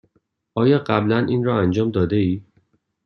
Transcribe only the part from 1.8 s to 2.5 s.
داده ای؟